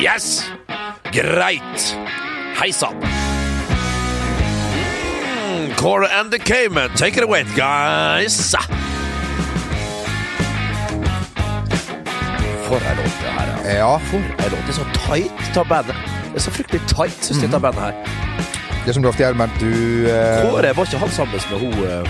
[0.00, 0.50] Yes!
[1.12, 1.96] Greit.
[2.60, 2.94] Hei sann.
[5.32, 8.54] Mm, Cora and the Cayman, take it away, guys.
[12.66, 13.76] For ei låt det her er.
[13.78, 14.60] Ja, For ei låt.
[14.66, 15.96] Det er så tight av bandet.
[16.32, 17.92] Det er så fryktelig tight, syns jeg, av bandet her.
[18.86, 19.70] det som du ofte gjør, men du
[20.10, 22.06] eh, Kåre var ikke han sammen med hun eh,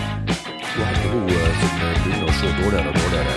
[0.77, 3.32] Hun eh, som begynner å se dårligere og dårligere.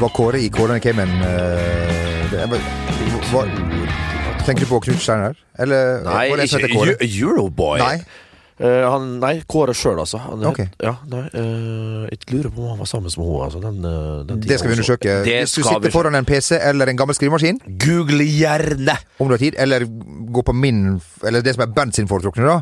[0.00, 3.46] Var Kåre i Kåre and Cayman eh, hva-
[4.46, 5.36] Tenker du på Knut Steiner?
[5.58, 6.96] Eller Nei, ikke?
[7.04, 7.78] Euroboy.
[7.78, 8.00] Nei.
[8.60, 10.18] Uh, han, nei, Kåre sjøl, altså.
[10.20, 10.58] Han, Ok.
[10.84, 13.44] ja, nei, uh, jeg lurer på om han var sammen med henne.
[13.46, 15.14] Altså, den, eh, den Det skal vi undersøke.
[15.24, 18.98] Det Hvis du sitter foran en PC eller en gammel skrivemaskin, Google gjerne!
[19.18, 22.44] om du har tid, eller gå på min Eller det som er band sin foretrukne,
[22.44, 22.60] da.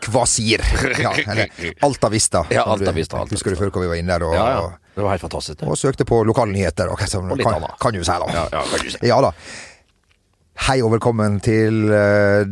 [0.00, 0.60] Kvasir.
[1.04, 1.48] Ja, eller
[1.86, 2.44] Alta Vista.
[2.50, 4.34] Ja, som du- Alta Vista, Alta Husker du før hvor vi var inne der og,
[4.34, 4.70] Ja, ja.
[4.94, 5.58] Det var helt fantastisk.
[5.60, 5.68] Det.
[5.70, 6.88] og søkte på lokale nyheter?
[6.90, 7.76] Og, Og litt kan, annet.
[7.80, 8.26] kan jo si, da.
[8.34, 8.98] Ja, ja, kan du si.
[9.06, 9.30] Ja da.
[10.60, 12.42] Hei og velkommen til uh,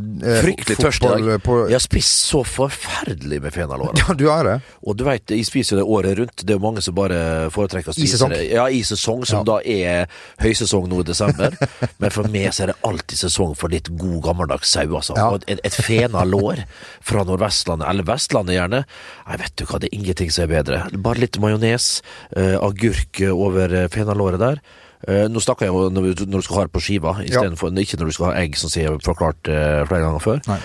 [0.41, 1.27] Fryktelig tørst i dag.
[1.69, 3.93] Jeg har spist så forferdelig med fenalår.
[4.01, 4.55] ja, du har det?
[4.81, 6.41] Og du veit, jeg spiser det året rundt.
[6.41, 7.19] Det er jo mange som bare
[7.53, 8.33] foretrekker å I spise sesong.
[8.33, 8.41] det.
[8.49, 10.09] Ja, i sesong, som da er
[10.41, 11.53] høysesong nå i desember.
[12.01, 15.19] Men for meg så er det alltid sesong for litt god gammeldags sau, altså.
[15.21, 15.29] Ja.
[15.45, 16.65] Et, et fena lår
[17.05, 18.85] fra Nordvestlandet, eller Vestlandet gjerne.
[19.29, 20.83] Nei, vet du hva, det er ingenting som er bedre.
[20.97, 21.99] Bare litt majones,
[22.33, 24.65] uh, agurk over fenalåret der.
[25.07, 28.11] Eh, nå snakker jeg om når, du- skal ha det på skiva, istedenfor ikke når
[28.11, 30.41] du skal ha egg, som jeg har forklart eh, flere ganger før.
[30.51, 30.59] Nei.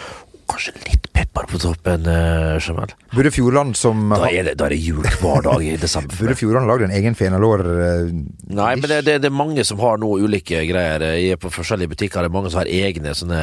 [0.43, 2.91] Kanskje litt pepper på toppen, uh, Jamel.
[3.13, 6.17] Burde Fjordland som Da er, det, da er det jul hver dag i desember.
[6.19, 6.35] Burde.
[6.35, 7.63] Fjordland lagd en egen fenalår?
[7.63, 8.11] Uh,
[8.51, 11.05] Nei, men det, det, det er mange som har noe ulike greier.
[11.15, 12.25] Jeg er på forskjellige butikker.
[12.27, 13.39] Det er mange som har egne sånne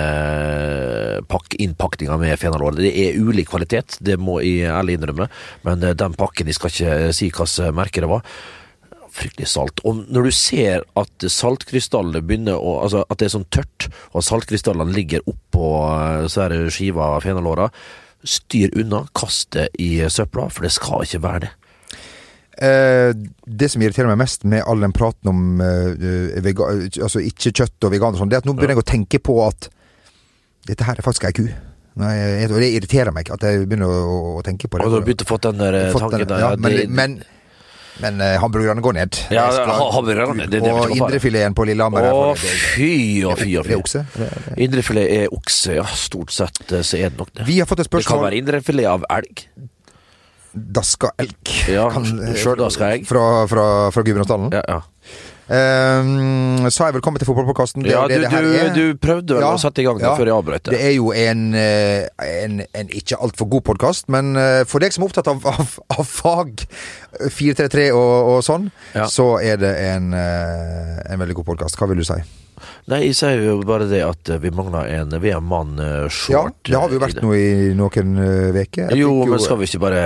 [1.33, 2.77] pakk, innpakninger med fenalår.
[2.85, 5.31] Det er ulik kvalitet, det må jeg ærlig innrømme.
[5.65, 8.27] Men den pakken, jeg skal ikke si hvilket merke det var.
[9.11, 9.81] Fryktelig salt.
[9.85, 14.23] Og når du ser at saltkrystallene begynner å Altså at det er sånn tørt, og
[14.23, 17.71] saltkrystallene ligger oppå eh, så er det skiva av fenalåra,
[18.23, 21.51] styr unna, kast det i søpla, for det skal ikke være det.
[22.61, 23.11] Eh,
[23.47, 26.67] det som irriterer meg mest med all den praten om eh, vega,
[27.01, 29.21] altså ikke kjøtt og vegan og sånt, det er at nå begynner jeg å tenke
[29.25, 29.71] på at
[30.69, 31.47] dette her er faktisk ei ku.
[32.01, 34.85] Nei, jeg- det irriterer meg at jeg begynner å, å tenke på det.
[34.87, 36.39] Og du har begynt å få den der eh, tanken der.
[36.45, 37.17] ja, men, det- men,
[38.03, 39.19] men eh, hamburgerne går ned.
[39.35, 39.47] Ja,
[39.95, 43.75] hamburgerne, det er det og indrefileten på Lillehammer er Å, fy og fy og fy.
[43.79, 44.05] okse.
[44.17, 45.85] Det- det- Indrefilet er okse, ja.
[45.95, 47.47] Stort sett eh, så er det nok det.
[47.47, 48.03] Vi har fått et spørsmål.
[48.03, 49.47] Det kan være indrefilet av elg.
[50.51, 51.51] Daska elg.
[51.71, 51.85] Ja,
[52.35, 53.05] sjøl daska elg.
[53.07, 54.51] Fra, fra, fra Gudbrandsdalen.
[54.51, 54.81] Ja, ja.
[55.51, 57.83] Eh, sa jeg velkommen til fotballpodkasten.
[57.89, 60.13] Ja du, du, du prøvde vel Ja, å sette i gang det ja.
[60.15, 60.83] før jeg avbrøt Det det.
[60.87, 62.05] er jo en, eh,
[62.45, 65.73] en, en ikke altfor god podkast, men eh, for deg som er opptatt av, av,
[65.97, 66.63] av fag,
[67.35, 69.09] 433 og, og sånn, Ja.
[69.11, 71.81] så er det en, eh, en veldig god podkast.
[71.81, 72.21] Hva vil du si?
[72.93, 76.05] Nei, jeg sier jo bare det at vi mangler en Vi er en mann eh,
[76.29, 78.11] Ja, det har vi jo vært nå i noen
[78.55, 78.93] uker.
[79.01, 80.03] Jo, men skal vi ikke bare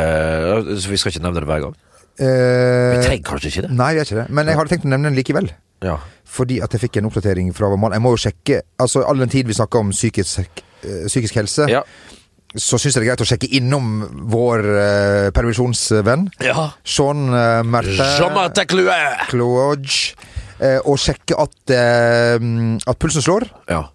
[0.73, 1.75] Vi skal ikke nevne det hver gang?
[2.19, 3.71] Vi eh, trenger kanskje ikke det?
[3.75, 4.27] Nei, vi er ikke det.
[4.31, 5.49] Men jeg hadde tenkt å nevne den likevel.
[5.85, 5.97] Ja.
[6.35, 7.93] Fordi at jeg fikk en oppdatering fra mann.
[7.93, 11.67] Jeg må jo sjekke Altså All den tid vi snakker om psykisk, eh, psykisk helse,
[11.71, 11.83] Ja.
[12.55, 13.91] så syns jeg det er greit å sjekke innom
[14.31, 16.29] vår eh, permisjonsvenn.
[16.41, 16.71] ja.
[16.85, 20.15] Sean eh, Merte Jean-Marte Clouet!
[20.61, 22.39] Eh, og sjekke at, eh,
[22.87, 23.49] at pulsen slår.
[23.69, 23.89] Ja.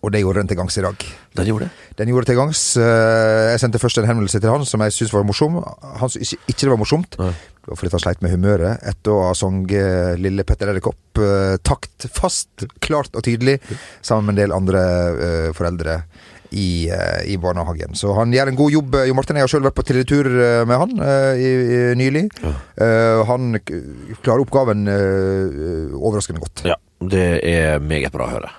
[0.00, 1.02] Og det gjorde den til gangs i dag.
[1.36, 1.88] Den gjorde det.
[1.98, 2.60] Den gjorde det til gangs.
[2.80, 5.58] Eh, jeg sendte først en henvendelse til han som jeg syntes var morsom.
[6.00, 7.18] Han syntes ikke, det var morsomt.
[7.20, 7.32] Nei.
[7.60, 11.58] Det var fordi han sleit med humøret etter å ha sunget Lille Petter Edderkopp eh,
[11.60, 13.58] takt fast, klart og tydelig,
[14.00, 16.00] sammen med en del andre eh, foreldre
[16.56, 16.88] i,
[17.30, 17.92] i barnehagen.
[17.94, 19.36] Så han gjør en god jobb, Jo Martin.
[19.38, 20.26] Jeg har sjøl vært på teletur
[20.66, 22.24] med han uh, i, i, nylig.
[22.42, 22.54] Ja.
[23.28, 26.64] Han klarer oppgaven overraskende godt.
[26.66, 26.74] Ja,
[27.06, 28.50] det er meget bra å høre.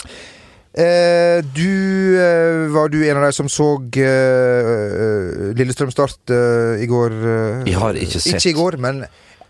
[0.71, 3.65] Eh, du eh, Var du en av de som så
[3.99, 7.11] eh, eh, Lillestrøm Start eh, i går?
[7.11, 7.65] eh?
[7.67, 8.37] Jeg har ikke sett.
[8.39, 9.01] Ikke i går, men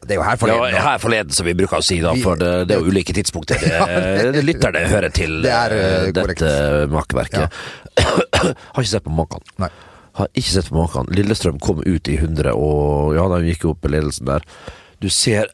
[0.02, 0.74] det er jo her forleden.
[0.74, 3.14] Ja, her forleden, som vi bruker å si, da, for det, det er jo ulike
[3.14, 3.62] tidspunkter.
[3.62, 5.76] Det, det lytterne hører til Det er,
[6.18, 6.50] dette
[6.90, 7.54] makkverket.
[8.42, 9.46] har ikke sett på maken.
[10.18, 11.06] Har ikke sett på maken.
[11.14, 14.42] Lillestrøm kom ut i 100, og ja, de gikk opp i ledelsen der.
[15.02, 15.46] Du ser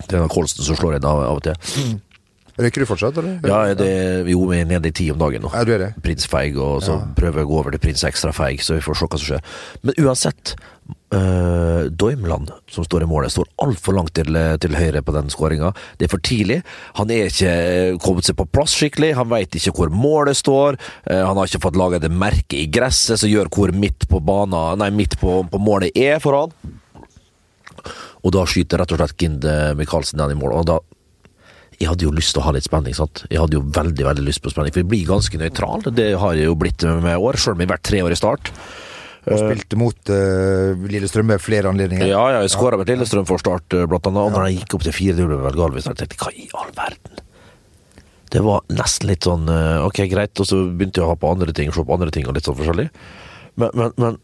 [0.00, 1.58] Det er den Kolsen som slår inn av, av og til.
[2.60, 3.38] Røyker du fortsatt, eller?
[3.46, 3.90] Ja, det,
[4.28, 5.52] jo, vi er nede i ti om dagen nå.
[5.54, 5.92] Ja, du er det.
[6.04, 8.84] Prins Feig, og så prøver jeg å gå over til prins ekstra feig, så vi
[8.84, 9.56] får se hva som skjer.
[9.86, 10.52] Men uansett,
[11.14, 15.72] uh, Doimland, som står i målet, står altfor langt til, til høyre på den skåringa.
[15.96, 16.60] Det er for tidlig.
[17.00, 20.78] Han er ikke eh, kommet seg på plass skikkelig, han veit ikke hvor målet står.
[21.06, 24.20] eh, han har ikke fått laga det merket i gresset som gjør hvor midt på
[24.20, 26.78] bana, nei, midt på, på målet er for han.
[28.20, 30.80] Og da skyter rett og slett Ginde Michaelsen den i mål, og da
[31.80, 33.22] jeg hadde jo lyst til å ha litt spenning, sant.
[33.32, 34.74] Jeg hadde jo veldig, veldig lyst på spenning.
[34.74, 37.70] For jeg blir ganske nøytral, det har jeg jo blitt med år, selv om jeg
[37.70, 38.52] har vært tre år i start.
[39.30, 42.08] Og spilte mot uh, Lillestrøm ved flere anledninger.
[42.08, 44.22] Ja, ja, jeg skåra med Lillestrøm for start, eh, blant annet.
[44.22, 47.24] Og når jeg gikk opp til 4-0 med Velgalvis, tenkte jeg hva i all verden?
[48.30, 51.32] Det var nesten litt sånn eh, ok, greit, og så begynte jeg å ha på
[51.32, 52.90] andre ting, se på andre ting og litt sånn forskjellig.
[53.60, 54.20] Men, men, men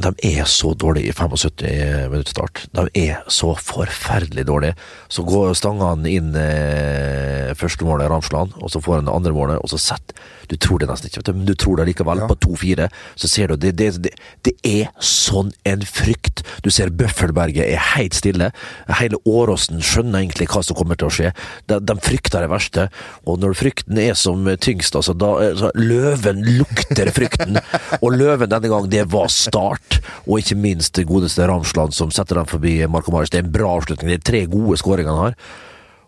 [0.00, 2.64] de er så dårlige i 75 minutter start.
[2.76, 4.76] De er så forferdelig dårlige.
[5.08, 9.60] Så går stangene inn eh, første målet, Ramsland, og så får han det andre målet,
[9.60, 12.24] og så setter Du tror det nesten ikke, men du tror det likevel.
[12.24, 12.26] Ja.
[12.26, 14.10] På 2-4 så ser du det, det, det,
[14.42, 16.42] det er sånn en frykt.
[16.66, 18.50] Du ser Bøffelberget er helt stille.
[18.98, 21.30] Hele Åråsen skjønner egentlig hva som kommer til å skje.
[21.70, 22.88] De, de frykter det verste,
[23.30, 25.30] og når frykten er som tyngst, altså, da
[25.60, 27.60] så Løven lukter frykten,
[28.02, 29.89] og løven denne gang, det var start.
[30.26, 33.32] Og ikke minst det godeste Ramsland som setter dem forbi Marco Marius.
[33.32, 34.12] Det er en bra avslutning.
[34.12, 35.38] Det er tre gode skåringer han har.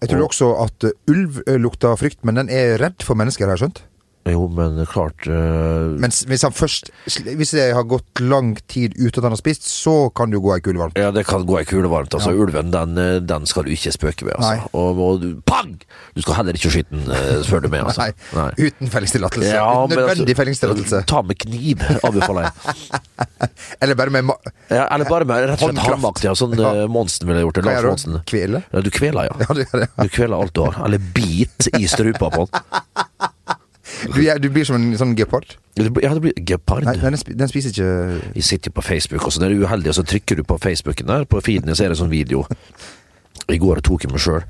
[0.03, 3.47] Jeg tror også at uh, ulv uh, lukter frykt, men den er redd for mennesker,
[3.47, 3.83] har jeg skjønt.
[4.25, 5.99] Jo, men klart uh...
[5.99, 9.67] Men hvis han først Hvis det har gått lang tid uten at han har spist,
[9.67, 10.99] så kan det jo gå ei kule varmt.
[11.01, 12.15] Ja, det kan gå ei kule varmt.
[12.15, 12.39] Altså, Ja.
[12.43, 14.37] Ulven, den, eh, den skal du ikke spøke med.
[14.39, 14.69] Altså.
[14.79, 15.75] Og, og pang!
[16.15, 18.09] Du skal heller ikke skyte den, uh, før du med Altså.
[18.39, 19.51] Nei, uten fellingstillatelse.
[19.51, 21.03] Ja, Nødvendig altså, fellingstillatelse.
[21.11, 23.03] Ta med kniv, anbefaler jeg.
[23.83, 24.31] Eller bare med
[24.71, 26.73] Ja, eller bare med rett og slett håndmakt, ja, sånn Ja.
[26.85, 27.67] eh, Monsen ville gjort det.
[27.67, 27.91] Lars?
[27.91, 28.21] Monsen.
[28.29, 28.63] Kvele?
[28.71, 29.37] Ja, du kveler, ja.
[29.43, 29.89] Ja, det det.
[29.99, 30.79] Du kveler alt du har.
[30.87, 33.31] Eller bit i strupa på den.
[34.11, 35.57] Du, ja, du blir som en sånn gepard.
[35.79, 36.87] Ja, det blir gepard.
[36.89, 39.93] Nei, den, den spiser ikke Vi sitter jo på Facebook, og så er du uheldig,
[39.93, 41.27] og så trykker du på Facebooken der.
[41.29, 42.45] På feeden så er det sånn video.
[43.51, 44.43] I går tok jeg meg sjøl.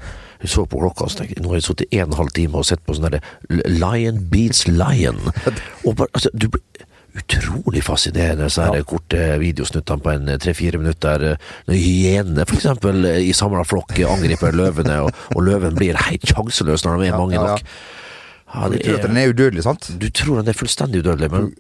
[0.43, 2.59] Jeg så på klokka og tenkte nå har jeg sittet en og en halv time
[2.59, 5.21] og sett på sånn derre Lion beats lion.
[5.87, 8.83] Og bare, altså, du blir utrolig fascinerende, så ja.
[8.89, 11.27] korte videosnuttene på en tre-fire minutter.
[11.69, 16.87] Når hyenene for eksempel i samla flokk angriper løvene, og, og løven blir helt sjanseløs
[16.87, 17.59] når de er Ja, mange ja, ja.
[18.55, 19.91] Ja, Du tror at den er udødelig, sant?
[19.99, 21.53] du tror den er fullstendig udødelig, men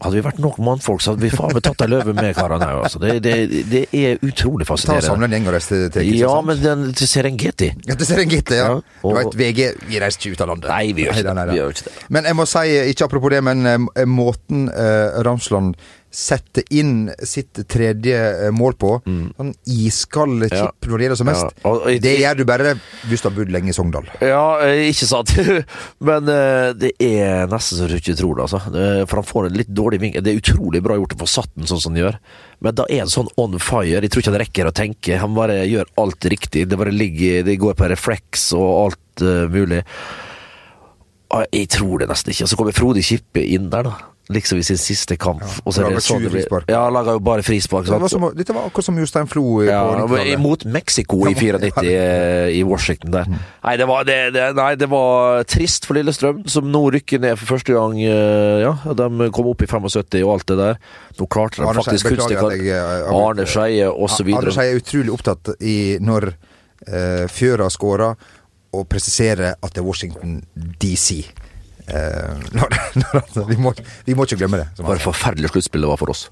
[0.00, 2.64] hadde vi vært nok mannfolk, så hadde vi faen meg tatt ei løve med karene
[2.72, 2.84] òg.
[2.86, 3.00] Altså.
[3.02, 3.34] Det, det,
[3.68, 5.08] det er utrolig Ta og fascinerende.
[5.10, 8.54] Samle en gjeng og reise til til Ja, men den til Serengeti Ja, til Serengeti,
[8.56, 8.70] ja.
[8.70, 10.70] Ja, og- Du vet, VG vi reiser ikke ut av landet.
[10.72, 11.36] Nei, vi gjør ikke Neida, det.
[11.36, 11.52] neida.
[11.52, 11.92] Vi gjør ikke det.
[12.16, 15.74] Men jeg må si, ikke apropos det, men eh, måten uh, Ramsland
[16.10, 20.58] setter inn sitt tredje eh, mål på, sånn iskald chip Mm.
[20.58, 20.88] Ja.
[20.90, 22.72] når det gjelder som mest, Ja, og- det gjør du bare
[23.06, 24.08] hvis du har bodd lenge i Sogndal.
[24.20, 25.30] Ja, eh, ikke sant.
[26.08, 29.06] Men eh, det er nesten så du ikke tror det, altså.
[29.06, 30.22] For han får en litt dårlig vinkel.
[30.26, 32.18] Det er utrolig bra gjort å få satt den sånn som han gjør.
[32.60, 34.02] Men da er han sånn on fire.
[34.02, 35.16] Jeg tror ikke han rekker å tenke.
[35.22, 36.66] Han bare gjør alt riktig.
[36.68, 39.84] Det bare ligger Det går på refleks og alt uh, mulig.
[41.54, 42.48] Jeg tror det nesten ikke.
[42.50, 43.94] Så kommer Frode Kippe inn der, da.
[44.30, 45.42] Liksom i sin siste kamp.
[45.42, 46.64] og så er det sånn det blir.
[46.70, 47.88] Ja, han laga jo bare frispark.
[47.88, 50.32] Det var som, dette var akkurat som Jostein Flo i- Ja, på 90-tallet.
[50.38, 53.26] imot Mexico i 94 eh, i Washington der.
[53.64, 57.38] Nei, det var, det, det, nei, det var trist for Lillestrøm, som nå rykker ned
[57.38, 57.98] for første gang.
[58.00, 60.78] eh, Ja, De kom opp i 75 og alt det der.
[61.18, 62.06] Nå klarte de Arne faktisk
[62.60, 63.10] jeg, eh.
[63.10, 64.30] Arne Skeie osv.
[64.36, 66.30] Arne Skeie er utrolig opptatt i når
[66.86, 68.14] uh, Fjøra skårer,
[68.72, 70.36] å presisere at det er Washington
[70.78, 71.24] DC.
[71.90, 73.72] Eh, når, når, altså, vi, må,
[74.06, 74.68] vi må ikke glemme det.
[74.78, 76.26] Det var et forferdelig sluttspill det var for oss.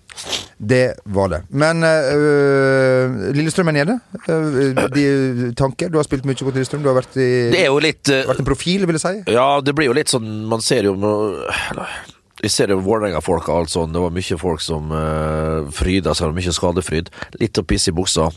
[0.58, 1.40] Det var det.
[1.50, 3.98] Men øh, Lillestrøm er nede.
[4.28, 5.90] Øh, de tanker?
[5.90, 6.84] Du har spilt mye mot Lillestrøm.
[6.84, 9.14] Du har vært, i, Det er jo litt eh, vært en profil, vil jeg si.
[9.34, 10.94] Ja, det blir jo litt sånn Man ser jo
[12.42, 13.94] Vi ser jo Vålerenga-folk og alt sånn.
[13.94, 17.10] Det var mye folk som uh, fryda seg, mye skadefryd.
[17.42, 18.30] Litt å pisse i buksa.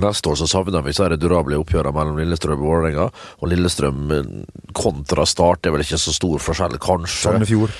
[0.00, 3.10] Neste år så savner vi det durable oppgjørene mellom Lillestrøm og Vålerenga.
[3.42, 4.30] Og Lillestrøm eh,
[4.72, 7.28] kontra Start er vel ikke så stor forskjell, kanskje.
[7.28, 7.74] Sandefjord.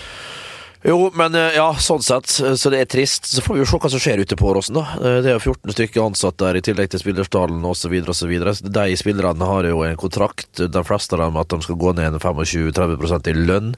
[0.84, 2.28] Jo, men eh, ja, sånn sett.
[2.44, 3.30] eh, Så det er trist.
[3.32, 4.84] Så får vi jo se hva som skjer ute på Åråsen, da.
[5.24, 7.96] Det er jo 14 stykker ansatt der, i tillegg til spillerstallen osv.
[8.12, 8.34] osv.
[8.68, 12.20] De spillerne har jo en kontrakt, de fleste av dem, at de skal gå ned
[12.20, 13.72] 25-30% i lønn.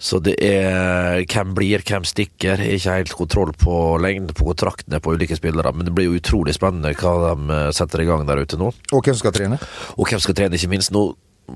[0.00, 2.62] Så det er hvem blir, hvem stikker.
[2.64, 6.08] Jeg har Ikke helt kontroll på lengden på kontraktene på ulike spillere, men det blir
[6.08, 8.72] jo utrolig spennende hva de eh, setter i gang der ute nå.
[8.96, 9.60] Og hvem skal trene?
[9.98, 10.94] Og hvem skal trene, ikke minst.
[10.96, 11.10] Nå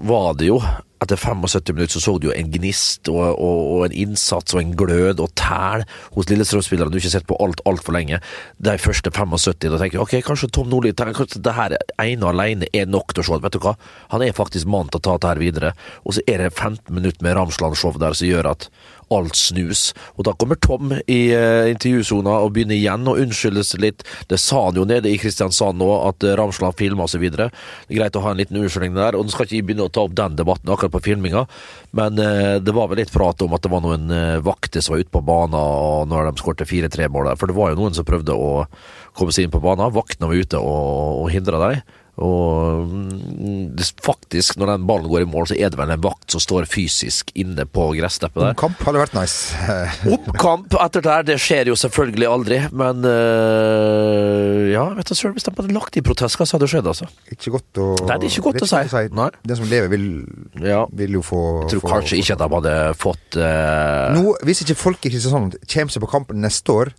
[0.04, 0.58] var det jo
[1.04, 4.62] Etter 75 minutter så så du jo en gnist og, og, og en innsats og
[4.62, 5.84] en glød og tæl
[6.16, 8.20] hos Lillestrøm-spillerne du ikke har sett på alt altfor lenge.
[8.64, 12.70] De første 75, da tenker jeg ok, kanskje Tom Nordli kanskje det her ene alene
[12.72, 13.74] er nok til å se vet du hva,
[14.14, 15.72] han er faktisk mann til å ta dette her videre.
[16.04, 18.68] Og så er det 15 minutter med Ramsland-show der som gjør at
[19.12, 19.92] alt snus.
[20.16, 24.04] Og da kommer Tom i uh, intervjusona og begynner igjen å unnskylde seg litt.
[24.30, 27.26] Det sa han jo nede i Kristiansand nå, at uh, Ramsland filma osv.
[27.34, 27.50] Det
[27.92, 29.18] greit å ha en liten unnskyldning der.
[29.18, 31.44] Og nå skal ikke vi begynne å ta opp den debatten akkurat på filminga,
[31.98, 34.94] men eh, det var vel litt prat om at det var noen eh, vakter som
[34.94, 37.40] var ute på banen og når de skårte 4-3-mål der.
[37.40, 38.64] For det var jo noen som prøvde å
[39.16, 39.92] komme seg inn på banen.
[39.94, 41.84] Vaktene var ute og, og hindra dem.
[42.22, 46.30] Og mm, faktisk, når den ballen går i mål, så er det vel en vakt
[46.30, 48.52] som står fysisk inne på gressteppet der.
[48.54, 49.56] Oppkamp hadde vært nice.
[50.14, 55.34] Oppkamp etter det her, det skjer jo selvfølgelig aldri, men øh, Ja, vet du søren,
[55.34, 57.08] hvis de hadde lagt i protest, hva hadde skjedd, altså?
[57.34, 59.04] Ikke godt å Nei, det er ikke godt å si.
[59.18, 59.28] Nei.
[59.50, 60.06] Den som lever, vil,
[60.62, 60.84] Ja.
[60.94, 64.62] vil jo få Jeg tror få- kanskje ikke at de hadde fått øh, Nå, Hvis
[64.64, 66.94] ikke folk i Kristiansand kommer seg på kampen neste år,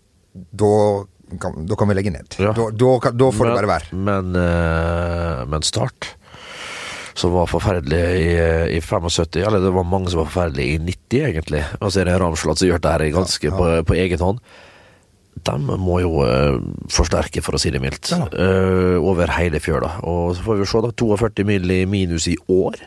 [0.51, 1.05] da
[1.41, 2.37] kan, da kan vi legge ned.
[2.39, 2.53] Ja.
[2.55, 3.97] Da, da, da får det bare være.
[3.97, 6.11] Men, uh, men Start,
[7.15, 8.29] som var forferdelig i,
[8.77, 11.65] i 75, eller det var mange som var forferdelige i 90, egentlig.
[11.79, 13.57] Og så er det Ramsland som gjør det her ganske Ja, ja.
[13.57, 14.41] På, på egen hånd.
[15.45, 16.57] De må jo uh,
[16.91, 19.97] forsterke, for å si det mildt, øh, over hele fjøla.
[20.07, 20.91] Og så får vi se, da.
[20.95, 21.71] 42 mill.
[21.71, 22.79] i minus i år.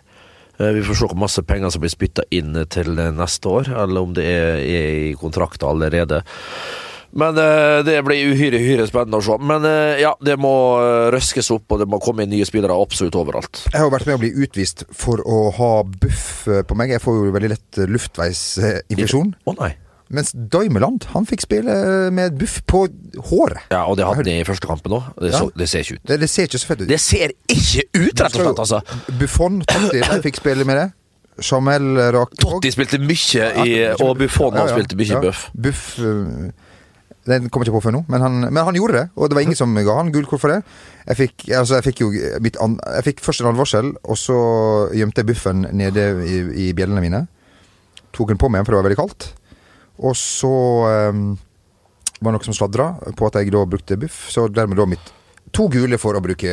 [0.59, 4.14] Vi får se hvor masse penger som blir spytta inn til neste år, eller om
[4.16, 6.25] det er, er i kontrakter allerede.
[7.16, 9.38] Men uh, det blir uhyre uhyre spennende å se.
[9.40, 12.76] Men uh, ja, det må eh, røskes opp, og det må komme inn nye spillere
[12.76, 13.64] absolutt overalt.
[13.72, 16.92] Jeg har vært med å bli utvist for å ha buff på meg.
[16.92, 19.34] Jeg får jo veldig lett luftveisinfeksjon.
[19.48, 19.72] Å nei.
[20.14, 21.74] Mens Daimeland han fikk spille
[22.16, 22.86] med buff på
[23.28, 23.66] håret.
[23.72, 25.10] Ja, og det hadde han i første kampen òg.
[25.20, 25.42] Det, Ja.
[25.52, 26.04] det ser ikke ut.
[26.08, 26.88] Det, det ser ikke så fett ut.
[26.88, 28.80] Det ser ikke ut, rett og slett, altså!
[29.20, 30.86] Buffon, Totti, fikk spille med det.
[31.44, 35.20] Jamel Rakvåg Totti spilte mye i Og Buffon han spilte mye ja.
[35.22, 35.44] buff.
[35.54, 35.92] Buff
[37.28, 39.06] Den kom ikke på før nå, men han, men han gjorde det.
[39.16, 40.62] Og det var ingen som ga han gullkort for det.
[41.11, 42.08] Jeg fikk, altså jeg fikk jo
[42.44, 44.38] mitt an, Jeg fikk først en advarsel, og så
[44.97, 47.20] gjemte jeg buffen nede i, i bjellene mine.
[48.16, 49.28] Tok den på meg, for det var veldig kaldt.
[49.99, 50.54] Og så
[51.12, 51.28] um,
[52.23, 55.14] var det noe som sladra på at jeg da brukte buff, så dermed da mitt
[55.56, 56.50] To gule for å bruke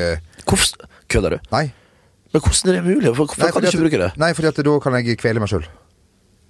[0.48, 1.50] Hvorfor Kødder du?
[1.52, 1.66] Nei.
[2.32, 3.12] Men hvordan er det mulig?
[3.16, 4.12] Hvorfor Nei, kan du ikke at- bruke det?
[4.20, 5.66] Nei, fordi at da kan jeg kvele meg sjøl.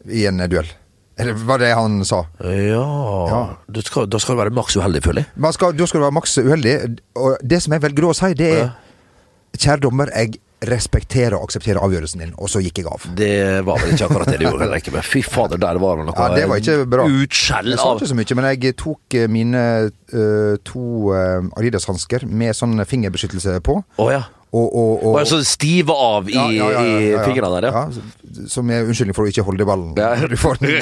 [0.05, 0.69] I en duell.
[1.17, 2.25] Eller var det han sa?
[2.43, 2.85] Ja,
[3.29, 3.43] Ja.
[3.71, 5.53] Du skal, Da skal du være maks uheldig, føler jeg.
[5.53, 6.99] Skal, da skal du være maks uheldig.
[7.15, 8.71] Og det som jeg velger å si, det er Ja.
[9.55, 12.33] Kjære dommer, jeg respekterer og aksepterer avgjørelsen din.
[12.41, 13.03] Og så gikk jeg av.
[13.15, 14.91] Det var vel ikke akkurat det du gjorde, heller.
[14.91, 17.05] Men fy fader, der var det noe Ja, det var ikke bra.
[17.07, 19.63] utskjell Jeg sa av ikke så mye, men jeg tok eh, mine
[20.13, 23.77] uh, to uh, Adidas-hansker med sånn fingerbeskyttelse på.
[24.01, 24.23] Oh, ja.
[24.55, 27.49] Og, og, og, Og så stive av i, Ja, ja, ja, ja, ja, i fingrene
[27.57, 27.85] der, ja.
[27.91, 28.47] ja.
[28.51, 29.95] Som er unnskyldning for å ikke holde i ballen.
[29.99, 30.13] Ja.
[30.31, 30.77] Du får den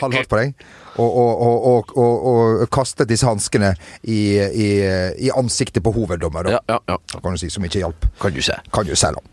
[0.00, 0.66] halvhardt på deg.
[0.96, 2.26] Og, og, og, og, og,
[2.62, 4.68] og kastet disse hanskene i, i,
[5.26, 6.56] i ansiktet på hoveddommer, da.
[6.56, 7.20] Ja, ja, ja.
[7.20, 8.06] Kan du si, som ikke hjalp.
[8.22, 8.56] Kan du se.
[8.72, 9.24] Kan du se, da.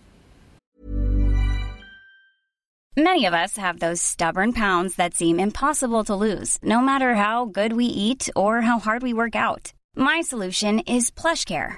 [2.95, 7.45] Many of us have those stubborn pounds that seem impossible to lose, no matter how
[7.45, 9.73] good we eat or how hard we work out.
[9.95, 11.77] My solution is PlushCare.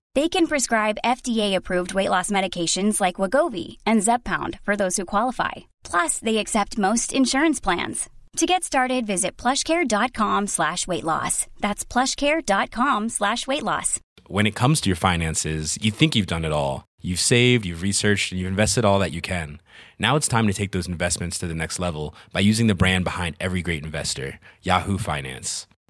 [0.13, 5.51] They can prescribe FDA-approved weight loss medications like Wagovi and Zepbound for those who qualify.
[5.83, 8.09] Plus, they accept most insurance plans.
[8.37, 11.47] To get started, visit plushcare.com slash weight loss.
[11.61, 13.99] That's plushcare.com slash weight loss.
[14.27, 16.85] when it comes to your finances, you think you've done it all.
[17.01, 19.59] You've saved, you've researched, and you've invested all that you can.
[19.99, 23.03] Now it's time to take those investments to the next level by using the brand
[23.03, 25.67] behind every great investor, Yahoo Finance.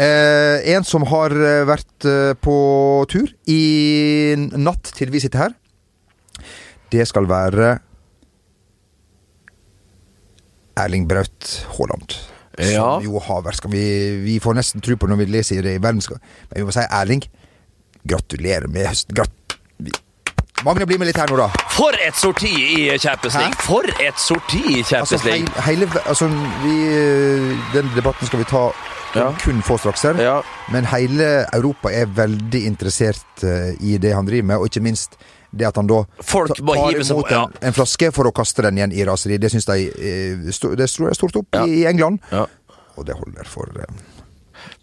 [0.00, 2.54] Eh, en som har eh, vært eh, på
[3.12, 5.56] tur i natt til vi sitter her.
[6.92, 7.74] Det skal være
[10.80, 12.16] Erling Braut Haaland.
[12.60, 13.00] Ja.
[13.00, 13.84] som jo har vært vi,
[14.20, 16.20] vi får nesten tro på når vi leser det i verdenskap.
[16.50, 17.24] Men vi må si Erling,
[18.08, 19.16] gratulerer med høsten.
[19.16, 19.38] Grat
[20.62, 21.48] Magne, bli med litt her nå, da.
[21.74, 23.56] For et sorti i Champions League!
[23.56, 23.64] Hæ?
[23.66, 25.64] For et sorti i Altså, Champions League!
[25.66, 26.28] heil, hele, altså,
[26.62, 26.74] vi,
[27.72, 28.68] den debatten skal vi ta
[29.14, 29.34] Ja.
[29.42, 30.14] kun få straks her.
[30.22, 30.42] Ja.
[30.72, 35.18] Men hele Europa er veldig interessert eh, i det han driver med, og ikke minst
[35.52, 36.64] det at han da Folk tar
[36.96, 37.42] imot på- ja.
[37.44, 39.36] en, en flaske for å kaste den igjen i raseri.
[39.38, 41.66] Det syns de eh, det tror jeg er stort opp Ja.
[41.66, 42.46] i England, Ja.
[42.96, 43.68] og det holder for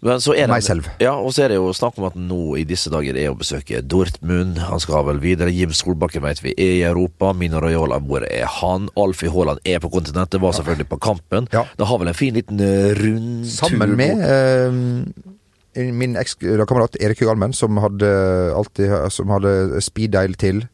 [0.00, 0.88] Meg selv.
[1.02, 3.36] Ja, og så er det jo snakk om at nå i disse dager er å
[3.38, 4.60] besøke Dortmund.
[4.70, 5.52] Han skal vel videre.
[5.52, 7.34] Jim Solbakken vet vi er i Europa.
[7.36, 8.88] Mina Raiola, hvor er han?
[9.00, 11.50] Alfie Haaland er på kontinentet, var selvfølgelig på kampen.
[11.52, 11.66] Ja.
[11.76, 17.52] Det har vel en fin liten eh, rundtur Sammen med uh, min ekskamerat Erik Hugalmen,
[17.56, 18.08] som hadde
[18.56, 20.64] alltid Som hadde speeddial til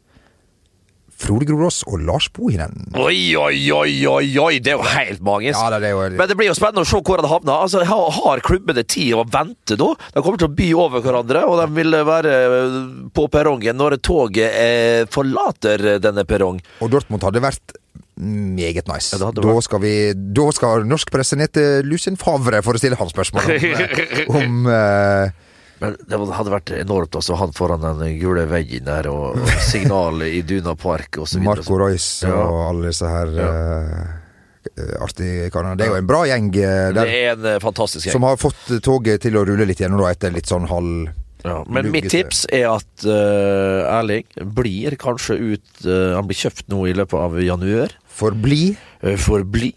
[1.17, 2.91] Frode Grodås og Lars Bohinen.
[2.93, 4.59] Oi, oi, oi, oi, oi!
[4.61, 5.57] Det er jo helt magisk.
[5.57, 7.63] Ja, det er jo Men det blir jo spennende å se hvor det havner.
[7.65, 9.89] Altså, har, klubbene tid å vente da?
[10.13, 12.77] De kommer til å by over hverandre, og de vil være eh,
[13.17, 16.61] på perrongen når toget eh, forlater denne perrong.
[16.85, 17.77] Og Dortmund hadde vært
[18.17, 19.17] meget nice.
[19.17, 22.97] Ja, da, skal vi, da skal norsk presse ned til Lucien Favre for å stille
[22.99, 25.35] ham spørsmål om, eh, om eh,
[25.79, 27.35] Men det hadde vært enormt, altså.
[27.37, 31.41] Han foran den gule veggen der, og, og signalet i Duna Park osv.
[31.45, 32.33] Marco Royce Ja.
[32.47, 35.77] og alle disse her eh, artige karene.
[35.77, 36.97] Det er jo en bra gjeng der.
[36.97, 38.17] Det er en eh, fantastisk gjeng.
[38.17, 41.13] som har fått toget til å rulle litt gjennom da, etter litt sånn halv
[41.45, 44.25] Ja, men mitt tips er at uh, Erling
[44.57, 47.93] blir kanskje ut uh, Han blir kjøpt nå i løpet av januar.
[48.09, 48.73] Forbli.
[49.05, 49.69] Uh, Forbli.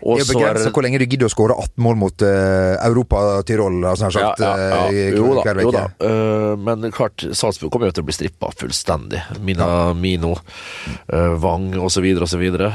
[0.00, 2.76] Og Det er så begrensa hvor lenge du gidder å skåre 18 mål mot uh,
[2.86, 5.14] Europa-Tyrol, altså sagt, ja, ja, eh, ja.
[5.18, 5.54] Jo da.
[5.60, 5.84] Jo da.
[6.00, 9.20] Uh, men klart, Salzburg kommer jo til å bli strippa fullstendig.
[9.44, 10.34] Mina, Mino,
[11.12, 12.08] uh, Wang osv.
[12.26, 12.46] osv.
[12.56, 12.72] Det,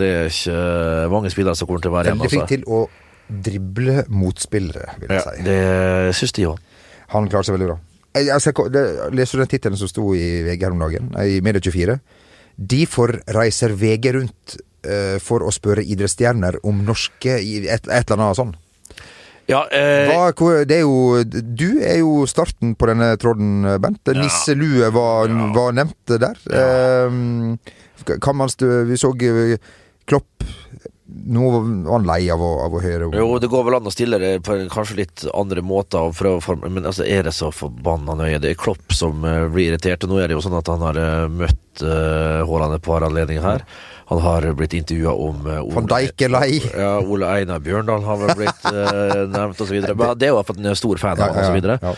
[0.00, 0.60] det er ikke
[1.14, 2.22] mange spillere som kommer til å være igjen.
[2.24, 2.54] Veldig flink Altså.
[2.56, 2.84] til å
[3.26, 5.42] drible motspillere, vil jeg Ja, si.
[5.46, 6.60] det syns de òg.
[7.14, 7.78] Han klarer seg veldig bra.
[8.16, 11.40] Jeg, jeg, det, leser du den tittelen som sto i VG her om dagen, i
[11.44, 11.98] Medie24?
[12.56, 14.62] Derfor reiser VG rundt eh,
[15.22, 18.54] for å spørre idrettsstjerner om norske et, et eller annet sånn.
[19.46, 24.10] Ja, eh, Hva, det er jo, du er jo starten på denne tråden, Bent.
[24.18, 26.40] Nisselue var, var nevnt der.
[26.50, 29.58] Eh, kan man stø, Vi så eh,
[30.06, 30.46] Klopp
[31.06, 33.92] Nå var han lei av å, av å høre Jo, det går vel an å
[33.94, 38.40] stille det på kanskje litt andre måter, å men altså, er det så forbanna nøye?
[38.42, 40.82] Det er Klopp som eh, blir irritert, og nå er det jo sånn at han
[40.82, 43.64] har eh, møtt uh, Haaland et par anledninger her.
[44.06, 46.50] Han har blitt intervjua om uh, Van Dijk er lei.
[46.82, 49.80] Ja, Ole Einar Bjørndal har vel blitt uh, nevnt, osv.
[49.82, 51.96] Det er jo at han er stor fan av ja, og så videre.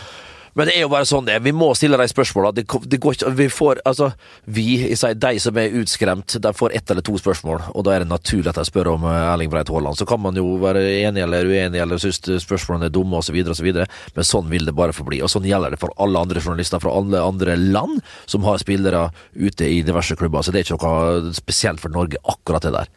[0.59, 1.37] Men det er jo bare sånn det.
[1.45, 2.49] Vi må stille de spørsmåla.
[2.51, 4.09] Det, det går ikke Vi får Altså,
[4.43, 7.93] vi, jeg sier de som er utskremt, de får ett eller to spørsmål, og da
[7.95, 9.95] er det naturlig at de spør om eh, Erling Breit Haaland.
[9.95, 13.71] Så kan man jo være enig eller uenig eller synes spørsmålene er dumme osv., osv.,
[14.17, 15.21] men sånn vil det bare forbli.
[15.23, 19.07] Og sånn gjelder det for alle andre journalister fra alle andre land som har spillere
[19.39, 20.43] ute i diverse klubber.
[20.43, 22.91] Så det er ikke noe spesielt for Norge, akkurat det der.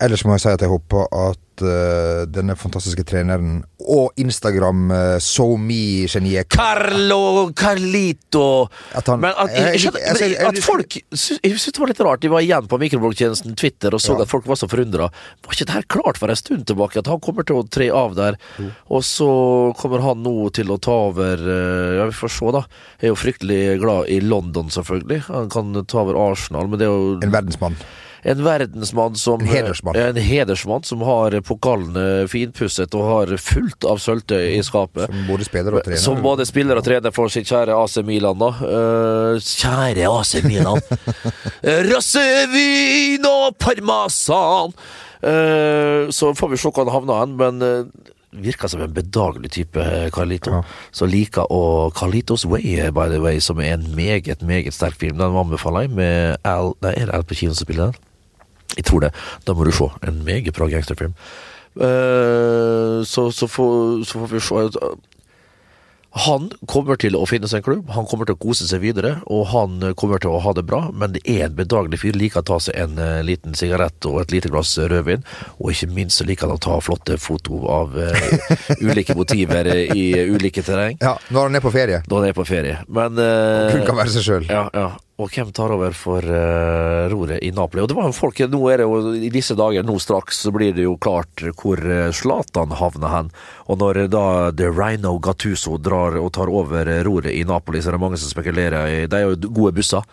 [0.00, 7.50] Ellers må jeg si at jeg håper at uh, denne fantastiske treneren og Instagram-SoMe-geniet Carlo
[7.56, 11.02] Carlito At han- Men at, jeg, jeg- jeg- at folk Jeg
[11.58, 12.20] synes det var litt rart.
[12.20, 14.22] De var igjen på mikrobloggtjenesten Twitter og så Ja.
[14.22, 15.10] at folk var så forundra.
[15.42, 17.88] Var ikke det her klart for en stund tilbake at han kommer til å tre
[17.90, 18.36] av der?
[18.90, 22.60] Og så kommer han nå til å ta over uh, Ja, vi får se, da.
[23.00, 25.22] Jeg er jo fryktelig glad i London, selvfølgelig.
[25.26, 27.76] Han kan ta over Arsenal, men det er jo En verdensmann.
[28.22, 29.96] En verdensmann som En hedersmann.
[29.96, 35.06] En hedersmann som har pokalene finpusset og har fullt av sølvtøy i skapet.
[35.08, 36.02] Som både spiller og trener.
[36.02, 38.50] Som både spiller og trener for sin kjære AC Milan, da.
[38.58, 40.82] Uh, kjære AC Milan.
[41.58, 44.74] Eh, Rassevin og parmesan!
[45.18, 49.50] Uh, så får vi se hvor han havner hen, men uh, virker som en bedagelig
[49.50, 50.50] type, eh, Carlito.
[50.50, 50.62] Ja.
[50.92, 54.98] Så liker å Carlitos Way, eh, by the way, som er en meget, meget sterk
[55.00, 55.18] film.
[55.18, 57.94] Den anbefaler jeg med Al Nei, er det Al Pacino som spiller den?
[58.76, 59.12] Jeg tror det.
[59.46, 59.88] Da må du se.
[60.06, 61.14] En meget bra gangsterfilm.
[61.76, 64.54] Uh, så, så, får, så får vi se.
[66.26, 69.18] Han kommer til å finne seg en klubb, han kommer til å kose seg videre,
[69.30, 72.18] og han kommer til å ha det bra, men det er en bedagelig fyr.
[72.18, 75.22] Liker å ta seg en eh, liten sigarett og et lite glass rødvin,
[75.58, 78.30] og ikke minst liker han å ta flotte foto av uh,
[78.82, 80.98] ulike motiver i ulike terreng.
[81.02, 82.02] Ja, når han er på ferie.
[82.08, 82.80] Når han er på ferie.
[82.88, 84.48] Men uh, Kun kan være seg sjøl.
[84.50, 84.90] ja, ja.
[85.18, 87.82] Og hvem tar over for uh, roret i Napoli?
[87.82, 90.52] Og det var jo folk Nå er det jo i disse dager, nå straks, så
[90.54, 93.30] blir det jo klart hvor eh, Zlatan havner hen.
[93.66, 97.90] Og når da The Rhino Gattuso drar og tar over eh, roret i Napoli, så
[97.90, 100.06] er det mange som spekulerer i Det er jo gode busser.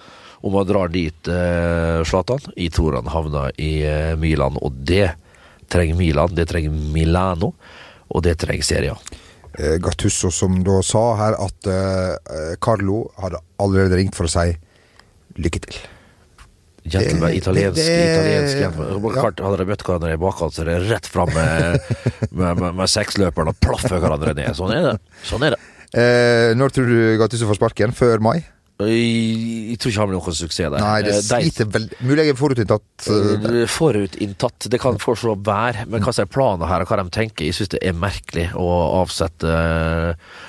[0.45, 5.13] Om man drar dit uh, i Jeg tror han havner i uh, Milan, og det
[5.69, 7.53] trenger Milan, det trenger Milano,
[8.09, 8.97] og det trenger Serie.
[9.57, 9.79] Eh,
[10.11, 14.51] som da sa her at eh, Carlo hadde allerede ringt for å si
[15.37, 15.77] lykke til.
[16.85, 19.15] Gentleman, italiensk, det- det- italiensk gentleman.
[19.15, 19.21] ja.
[19.45, 21.79] Hadde de møtt hverandre i bakhånd, så er det rett fram med,
[22.31, 24.51] med, med, med seksløperen og plaffer hverandre ned.
[24.55, 24.99] Sånn er det.
[25.25, 25.59] Sånn er det.
[25.95, 27.91] Eh, når tror du Gattusso får sparken?
[27.95, 28.43] Før mai?
[28.75, 30.73] Jeg, tror ikke han blir noen suksess der.
[30.83, 33.05] Nei, det Eh, sliter veldig Mulig jeg er forutinntatt.
[33.07, 36.87] eh, Eh, Forutinntatt, det kan for så være, men hva som er planen her, og
[36.91, 38.67] hva de tenker, jeg syns det er merkelig å
[39.01, 39.47] avsette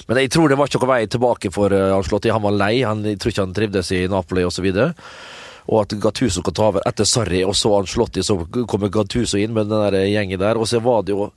[0.09, 2.33] Men jeg tror det var ikke noen vei tilbake for Anslotti.
[2.35, 4.67] Han var lei, han, jeg tror ikke han trivdes i Napoli osv.
[5.69, 8.37] Og at Gattuso kan ta over etter Sarri, og så Anslotti, så
[8.67, 10.59] kommer Gattuso inn med den der gjengen der.
[10.59, 11.31] Og så var det jo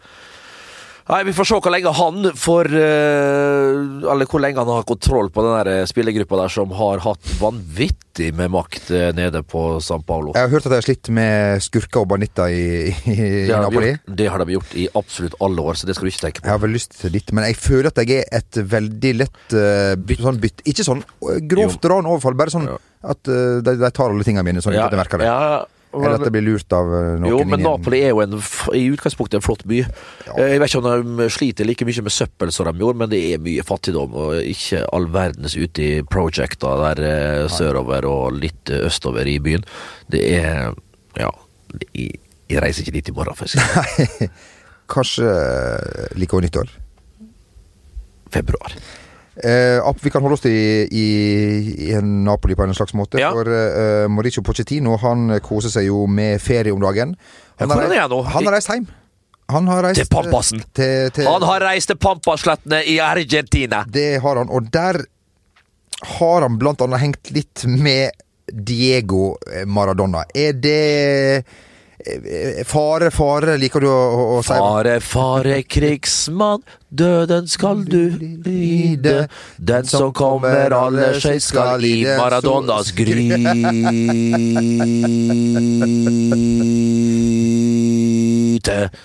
[1.09, 5.31] Nei, Vi får se hvor lenge han får eh, Eller hvor lenge han har kontroll
[5.33, 10.03] på den der spillergruppa der som har hatt vanvittig med makt eh, nede på San
[10.05, 10.33] Paulo.
[10.35, 13.15] Jeg har hørt at de har slitt med skurker og banditter i, i,
[13.47, 13.93] Det har, Napoli.
[13.95, 16.43] gjort, det har de gjort i absolutt alle år, så det skal du ikke tenke
[16.43, 16.49] på.
[16.49, 19.55] Jeg har vel lyst til litt, men jeg føler at jeg er et veldig lett
[19.55, 22.77] uh, sånn bytt Ikke sånn eh, grovt ran overfall, bare sånn Ja.
[23.15, 25.31] at uh, de, de tar alle tingene mine, sånn Ja, at jeg merker det.
[25.31, 28.35] ja, Eller at det blir lurt av eh, noen jo, men Napoli er jo en,
[28.77, 29.79] i utgangspunktet en flott by.
[30.27, 30.35] Ja.
[30.37, 33.21] Jeg vet ikke om de sliter like mye med søppel som de gjorde, men det
[33.33, 38.69] er mye fattigdom, og ikke all verdens ute i projecta der eh, sørover og litt
[38.69, 39.65] eh, østover i byen.
[40.11, 40.77] Det er
[41.17, 41.33] Ja.
[41.93, 44.29] Jeg, jeg reiser ikke dit i morgen, for å si det.
[44.89, 46.71] Kanskje eh, like over nyttår.
[48.33, 48.77] Februar.
[49.39, 51.05] Eh, vi kan holde oss til i, i,
[51.89, 53.21] i Napoli på en slags måte.
[53.21, 53.31] Ja.
[53.35, 57.15] For eh, Mauricio Pochettino han koser seg jo med ferie om dagen.
[57.59, 58.89] Han, har, er han har reist hjem.
[59.49, 60.61] Han har reist Til Pampasen.
[60.77, 63.81] Til, til, Han har reist til Pampaslettene i Argentina!
[63.87, 65.01] Det har han, og der
[66.19, 68.13] har han blant annet hengt litt med
[68.49, 69.33] Diego
[69.65, 70.21] Maradona.
[70.37, 70.77] Er det
[71.39, 71.57] eh,
[72.65, 74.55] Fare, fare, liker du å, å, å si?
[74.55, 79.27] Fare, fare, krigsmann, døden skal du lide.
[79.57, 83.39] Den som kommer aller seg skal i Maradonas gryte.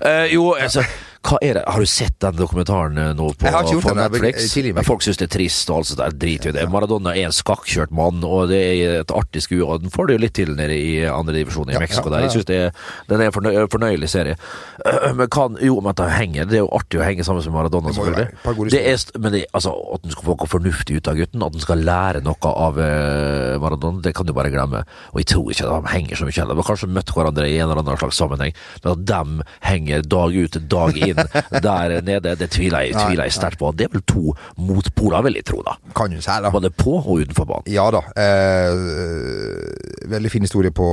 [0.00, 0.80] Eh, jo, altså
[1.20, 1.62] hva er det?
[1.68, 4.46] Har du sett den dokumentaren eh, nå på, på den, Netflix?
[4.54, 4.72] tidlig.
[4.78, 6.14] Men folk syns det er trist og alt sånt der.
[6.16, 6.64] Drit i det.
[6.72, 9.60] Maradona er en skakkjørt mann, og det er et artig skue.
[9.60, 12.24] Og den får det jo litt til nede i andredivisjon i Ja, Mexico der.
[12.24, 12.72] Jeg er,
[13.10, 14.38] den er en fornøy, fornøyelig serie.
[15.18, 16.48] Men kan, jo, men at han henger.
[16.48, 18.70] Det er jo artig å henge sammen med Maradona, selvfølgelig.
[18.72, 21.56] Det er, men det, altså, at han skal få noe fornuftig ut av gutten, at
[21.56, 24.82] han skal lære noe av eh, Maradona, det kan du bare glemme.
[25.12, 26.46] Og jeg tror ikke at de henger så mye.
[26.50, 30.06] De har kanskje møtt hverandre i en eller annen slags sammenheng, men at de henger
[30.16, 33.72] dag ut dag inn der nede, det tviler jeg, tviler jeg sterkt på.
[33.76, 35.76] Det er vel to motpoler, vil jeg tro, da.
[35.96, 36.52] Kan jo si, da.
[36.54, 37.70] Både på og utenfor banen.
[37.70, 38.02] Ja da.
[38.20, 40.90] Eh, veldig fin historie på,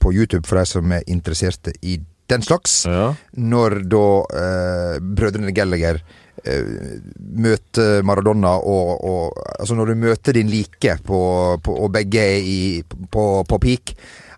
[0.00, 1.98] på YouTube for de som er interesserte i
[2.30, 2.82] den slags.
[2.88, 3.12] Ja.
[3.36, 4.04] Når da
[4.40, 6.00] eh, brødrene Gallagher
[6.44, 6.70] eh,
[7.18, 11.18] møter Maradona og, og Altså når du møter din like på,
[11.64, 13.94] på, og begge er i, på, på peak,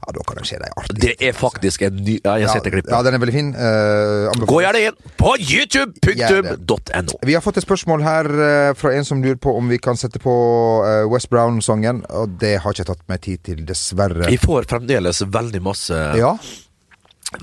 [0.06, 0.98] ja, da kan det skje deg artig.
[1.02, 2.92] Det er faktisk en ny Ja, jeg har sett det klippet.
[2.94, 3.48] Ja, den er veldig fin.
[3.56, 4.46] Uh.
[4.46, 7.18] Gå gjerne inn på youtube.no.
[7.26, 9.98] Vi har fått et spørsmål her uh, fra en som lurer på om vi kan
[9.98, 10.36] sette på
[10.84, 14.30] uh, West Brown-sangen, og det har ikke tatt meg tid til, dessverre.
[14.30, 16.36] Vi får fremdeles veldig masse Ja,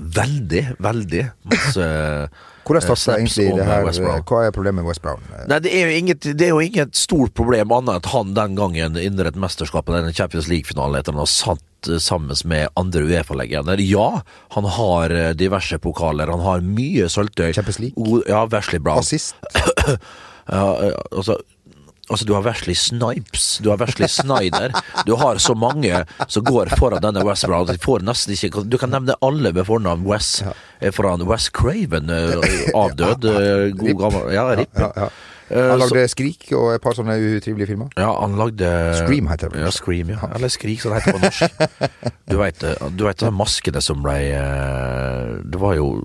[0.00, 1.84] Veldig, veldig masse
[2.64, 4.22] Hvordan eh, starta egentlig det eh, her?
[4.24, 5.20] Hva er problemet med West Brown?
[5.28, 8.10] Eh, Nei, det er jo inget, det er jo inget stort problem annet enn at
[8.14, 11.30] han den gangen under et mesterskap eller en Champions League-finale etter han har
[12.02, 13.80] sammen med andre Uefa-legender.
[13.84, 14.22] Ja,
[14.56, 17.52] han har eh, diverse pokaler, han har mye sølvtøy.
[17.56, 18.22] Champions League?
[18.28, 18.98] Ja, Wesley Brown.
[19.04, 19.34] Assist?
[20.44, 21.38] Ja, eh, altså
[22.12, 24.74] Altså, du har Wesley Snipes, du har Wesley Snyder.
[25.08, 27.64] Du har så mange som går foran denne West Brown.
[28.68, 30.42] Du kan nevne alle med fornavn Wes.
[30.80, 32.12] eh, Foran West Craven,
[32.84, 33.24] avdød.
[33.24, 34.84] Ja, God gammel Ja, RIP.
[35.54, 35.60] Ja.
[35.60, 37.88] Eh, Han så- lagde Skrik og et par sånne utrivelige filmer.
[37.96, 39.60] ja, han lagde Scream heter det?
[39.62, 40.18] Ja, Scream, ja.
[40.34, 41.42] Eller Skrik, som det heter på norsk.
[42.30, 42.58] Du veit
[42.96, 46.02] du vet de maskene som ble eh, Det var jo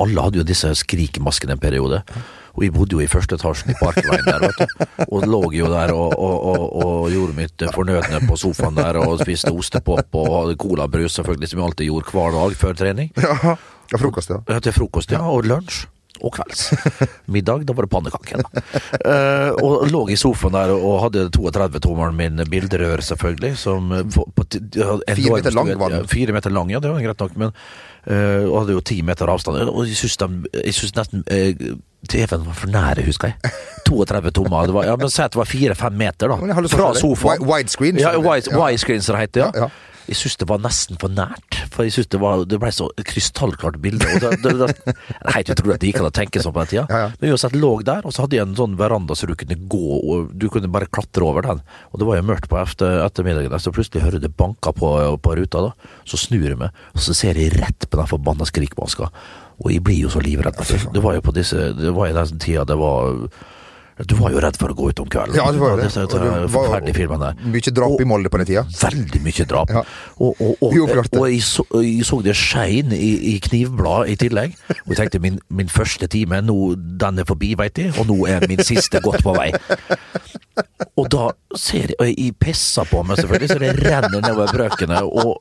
[0.00, 1.98] Alle hadde jo disse skrikmaskene en periode.
[2.56, 4.86] Og jeg bodde jo i første etasjen i Parkveien der, vet du.
[5.12, 9.20] Og lå jo der og, og, og, og gjorde mitt fornødne på sofaen der og
[9.20, 13.12] spiste ostepop og hadde colabrus, selvfølgelig, som jeg alltid gjorde hver dag før trening.
[13.20, 13.56] Ja,
[13.92, 14.40] til frokost, ja.
[14.48, 15.20] Ja, til frokost, ja.
[15.20, 15.84] Og lunsj.
[16.20, 16.66] Og kvelds.
[17.34, 18.42] Middag, da var det pannekaker.
[18.42, 18.62] da.
[19.00, 23.56] Eh, og lå i sofaen der og hadde 32-tommeren min bilderør, selvfølgelig.
[23.58, 26.06] Som eh, på, på, Fire meter lang var den.
[26.10, 27.38] Fire meter lang, ja, det var greit nok.
[27.40, 29.62] Men uh, og hadde jo ti meter avstand.
[29.72, 31.78] Og jeg syns, nesten uh,
[32.12, 33.54] TV-en var for nære, husker jeg.
[33.88, 34.68] 32 tommer.
[34.68, 36.60] Det var, ja, men Si at det var fire-fem meter, da.
[36.68, 37.40] Fra sofaen.
[37.40, 39.48] wi- widescreen, Ja, det- wide, widescreen, som det heter.
[39.48, 39.70] Ja, ja.
[40.08, 41.58] Jeg syns det var nesten for nært.
[41.72, 44.08] For jeg synes det, var, det ble så krystallklart bilde.
[44.08, 44.96] Og det, det, det,
[45.36, 46.84] helt utrolig at det gikk an å tenke sånn på den tida.
[46.90, 47.12] Ja, ja.
[47.20, 50.00] Men uansett, lå der, og så hadde jeg en sånn veranda så du kunne gå
[50.00, 51.62] og du kunne bare klatre over den.
[51.92, 55.38] Og det var jo mørkt på efter, ettermiddagen, så plutselig hører det banka på, på
[55.38, 55.68] ruta.
[55.68, 59.10] da Så snur jeg meg, og så ser jeg rett på den forbanna skrikmaska.
[59.62, 60.58] Og jeg blir jo så livredd.
[60.92, 63.28] Det var jo på disse Det var i den tida det var
[64.08, 65.36] Du var jo redd for å gå ut om kvelden.
[65.38, 65.90] Ja, det var jo det.
[66.02, 67.50] Og det forferdelige filmene der.
[67.54, 68.64] Mye drap i Molde på den tida.
[68.80, 69.72] Veldig mye drap.
[69.74, 69.82] Ja.
[70.16, 71.20] Og, og, og, Uoppklarte.
[71.20, 74.56] og jeg, så, jeg så det skein i, i knivblad i tillegg.
[74.82, 76.58] Og jeg tenkte min, min første time, nå,
[77.00, 79.50] den er forbi, veit jeg, og nå er min siste godt på vei.
[81.00, 85.02] Og da ser jeg Og jeg pisser på meg, selvfølgelig, så det renner nedover brøkene.
[85.06, 85.38] Og,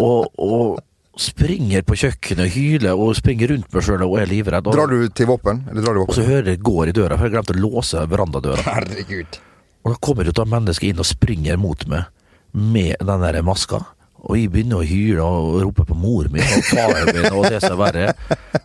[0.00, 0.82] og, og
[1.20, 4.66] springer på kjøkkenet, hyler og springer rundt meg sjøl og er livredd.
[4.66, 5.62] Og, Drar du til våpen?
[5.70, 8.04] Eller drar du og så hører jeg går i døra, for jeg glemte å låse
[8.10, 8.64] verandadøra.
[8.66, 9.40] Herregud.
[9.84, 12.08] Og da kommer det et menneske inn og springer mot meg
[12.54, 13.82] med den der maska.
[14.24, 17.58] Og jeg begynner å hyle og rope på mor min og faren min og det
[17.60, 18.06] som er verre.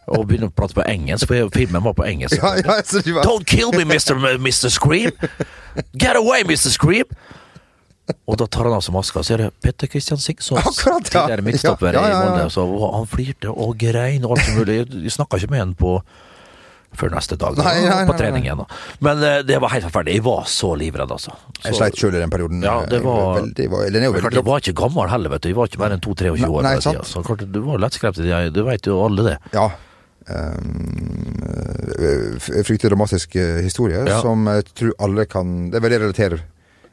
[0.08, 2.40] Og begynner å prate på engelsk, for filmen var på engelsk.
[2.40, 2.78] Ja, ja,
[3.18, 4.16] var Don't kill me, Mr.
[4.40, 4.72] Mr.
[4.72, 5.12] Scream!
[6.00, 6.72] Get away, Mr.
[6.72, 7.12] Scream!
[8.30, 10.60] Og da tar han av seg maska, så er det Petter Christian Singsås.
[10.72, 11.26] Akkurat, ja.
[11.28, 12.30] Tidligere midtstopper Ja, ja, ja, i.
[12.30, 12.50] Molde.
[12.54, 14.80] Så han flirte og grein og alt som mulig.
[15.06, 16.00] Jeg snakka ikke med han på
[17.00, 17.54] før neste dag.
[17.54, 17.64] Da.
[17.68, 18.64] Nei, nei, nei, på trening igjen.
[19.06, 20.16] Men uh, det var helt forferdelig.
[20.18, 21.36] Jeg var så livredd, altså.
[21.62, 22.64] Jeg sleit sjøl i den perioden.
[22.66, 25.46] Ja, det var- veldig, var Den er jo veldig jeg var ikke gammel heller, vet
[25.46, 25.50] du.
[25.52, 26.66] Jeg var ikke mer enn 22-23 år.
[26.66, 27.06] Nei, den sant.
[27.12, 28.18] Så klart, du var lettskremt.
[28.26, 29.38] jeg- Du vet jo alle det.
[29.54, 29.68] Ja.
[30.30, 31.40] Um,
[32.40, 34.20] fryktelig dramatisk eh, historie Ja.
[34.22, 36.44] som jeg tror alle kan Det er veldig relaterbart.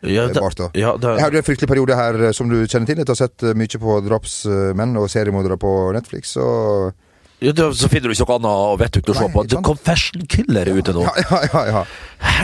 [0.02, 0.68] Ja, det, da.
[0.76, 3.00] ja, det, Jeg hadde en fryktelig periode her eh, som du kjenner til.
[3.00, 6.37] Jeg har sett eh, mye på drapsmenn og seriemordere på Netflix.
[6.37, 6.92] Og
[7.40, 9.44] ja, da- så finner du ikke noe annet vettug å se på.
[9.48, 9.62] The?
[9.64, 11.02] Confession Killer er ute nå.
[11.04, 11.82] ja, ja, ja, ja.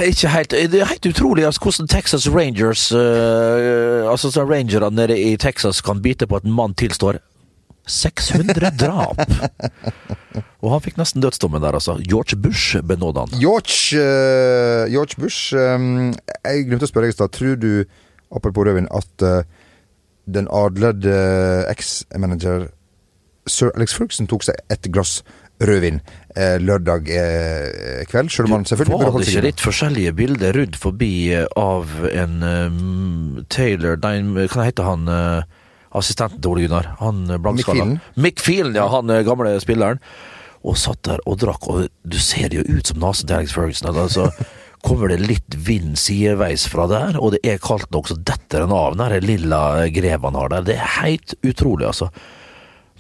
[0.05, 5.17] Ikke helt, det er helt utrolig altså, hvordan Texas Rangers uh, Altså så Rangerne nede
[5.17, 7.23] i Texas kan bite på at en mann tilstår
[7.87, 9.19] 600 drap.
[10.63, 11.97] Og han fikk nesten dødsdommen der, altså.
[12.07, 13.41] George Bush benåda han.
[13.41, 16.13] George, uh, George Bush um,
[16.45, 17.35] Jeg glemte å spørre deg i stad.
[17.35, 17.73] Tror du,
[18.31, 19.43] apropos rødvin, at uh,
[20.31, 21.17] den adlede
[21.73, 22.71] eks-manager
[23.51, 25.21] sir Alex Ferguson tok seg et glass
[25.63, 25.99] rødvin
[26.37, 28.31] eh, lørdag eh, kveld?
[28.31, 31.13] Selv om han selvfølgelig burde Var det ikke litt forskjellige bilder rudd forbi
[31.59, 35.59] av en um, Taylor Nei, hva heter han eh,
[35.99, 36.93] assistenten til Ole Gunnar?
[37.03, 37.87] Han eh, blankskalla.
[38.17, 38.89] McFeelen, ja.
[38.93, 40.01] Han eh, gamle spilleren.
[40.63, 43.89] Og satt der og drakk, og du ser jo ut som nesen til Alex Ferguson.
[43.99, 44.29] Altså,
[44.87, 48.75] kommer det litt vind sideveis fra der, og det er kaldt nok, så detter den
[48.75, 49.63] av den lilla
[49.95, 50.65] greven han har der.
[50.71, 52.09] Det er helt utrolig, altså.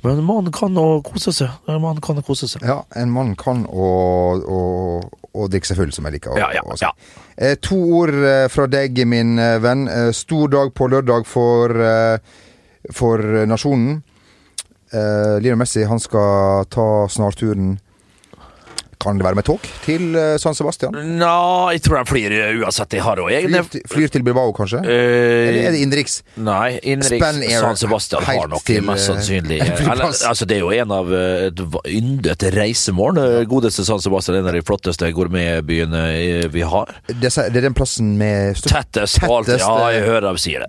[0.02, 1.50] Men mannen kan å kose seg.
[1.70, 2.64] En mann kan å kose seg.
[2.66, 3.90] Ja, en mann kan å,
[4.42, 4.60] å,
[5.38, 6.82] å drikke seg full, som jeg liker å, Ja, ja, å si.
[6.88, 6.90] ja.
[7.38, 9.86] Eh, to ord eh, fra deg, min eh, venn.
[9.86, 12.18] Eh, stor dag på lørdag for, eh,
[12.90, 14.02] for nasjonen.
[14.92, 17.78] Eh, Lionel Messi han skal ta snarturen
[19.02, 20.94] Kan det være med tog til eh, San Sebastian?
[21.18, 22.94] Nei, jeg tror han flyr uansett.
[22.98, 24.82] Jeg har òg egne Flyr, flyr til Bilbao, kanskje?
[24.84, 26.20] Uh, Eller er det innenriks?
[26.38, 29.58] Nei, innenriks San Sebastian har nok til, mest eh, sannsynlig
[29.92, 33.20] eller, altså Det er jo en av et yndet reisemål.
[33.50, 36.02] Godeste San Sebastian en av de flotteste gourmetbyene
[36.52, 36.94] vi har.
[37.10, 39.20] Det, er- det den plassen med størst Tettest.
[39.22, 40.68] Tettest, Ja, jeg hører dem si det.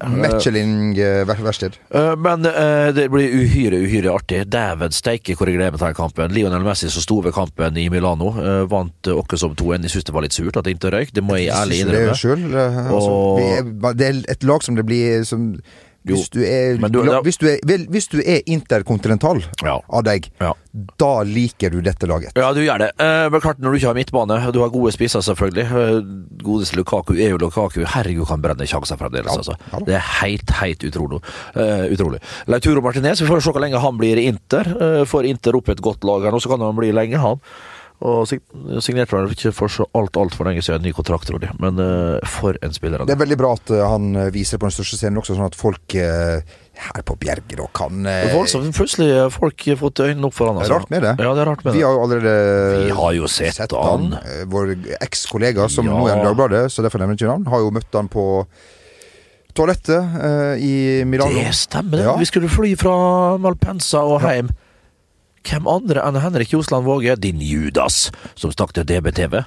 [0.74, 1.78] Michelin-verksted.
[1.94, 4.44] Uh, Men uh, det blir uhyre, uhyre artig.
[4.52, 6.34] Dæven steike hvor jeg gleder meg til den kampen.
[6.36, 9.82] Lionel Messi som sto ved kampen i Milano, eh, vant åkke som 2-1.
[9.88, 12.14] Jeg syns det var litt surt at det ikke røyk, det må jeg ærlig innrømme.
[12.52, 15.58] det Altså, Og- er, det er et lag som det blir som
[16.04, 19.80] hvis du, er, du- da- hvis, du er, hvis du er interkontinental Ja.
[19.90, 20.52] av deg, Ja.
[21.00, 22.34] da liker du dette laget.
[22.36, 22.90] Ja, du gjør det.
[23.00, 25.64] Eh, men klart, når du ikke har midtbane, du har gode spisser selvfølgelig.
[25.64, 26.02] Eh,
[26.44, 27.86] godeste Lukaku er jo Lukaku.
[27.86, 29.56] Herregud, kan brenne sjanser fremdeles, Ja, altså.
[29.86, 31.22] Det er helt, helt utrolig.
[31.56, 32.20] Uh, utrolig.
[32.48, 34.66] Lauturo Martinez, vi får se hvor lenge han blir i Inter.
[34.76, 37.40] Uh, får Inter opp et godt lag her nå, så kan han bli lenge, han.
[38.04, 38.42] Og sig-
[38.84, 41.54] signerte vel ikke for så alt altfor lenge siden en ny kontrakt, tror jeg.
[41.64, 44.60] Men uh, for en spiller han Det er veldig bra at eh, han eh, viser
[44.60, 46.42] på den største scenen også, sånn at folk uh,
[46.84, 48.76] her på Bjerger da kan uh, Voldsomt.
[48.76, 50.60] Plutselig har folk fått øynene opp for han.
[50.60, 50.82] Det er Altså.
[50.82, 51.14] rart med det.
[51.24, 52.36] Ja, det er rart med Vi har jo allerede
[52.90, 54.12] Vi har jo sett han.
[54.12, 54.50] han.
[54.52, 55.96] Vår ekskollega, som Ja.
[55.96, 58.26] nå er i Dagbladet, så derfor nevner jeg ikke navn, har jo møtt han på
[59.54, 61.40] toalettet i Milano.
[61.40, 62.06] Det stemmer, det.
[62.08, 62.18] Ja.
[62.20, 64.50] Vi skulle fly fra Malpensa og hjem.
[65.44, 68.08] Hvem andre enn Henrik Josland Våge, din Judas,
[68.40, 69.42] som stakk til DBTV?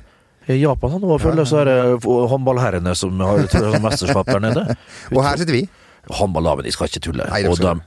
[0.46, 3.42] I Japan han nå følger så er det håndballherrene som har
[3.82, 4.62] mesterskap der nede.
[5.14, 5.64] Og her sitter vi.
[6.06, 7.26] Håndballaget, de skal ikke tulle.
[7.32, 7.80] Nei, skal